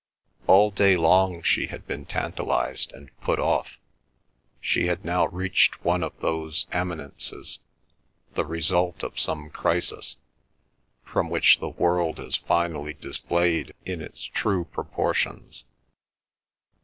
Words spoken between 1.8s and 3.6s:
been tantalized and put